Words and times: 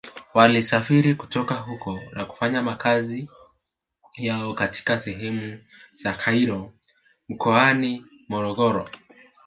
Walisafiri 0.33 1.15
kutoka 1.15 1.55
huko 1.55 1.99
na 2.11 2.25
kufanya 2.25 2.61
makazi 2.63 3.29
yao 4.17 4.53
katika 4.53 4.99
sehemu 4.99 5.59
za 5.93 6.13
Gairo 6.13 6.73
mkoani 7.29 8.05
Morogoro 8.29 8.89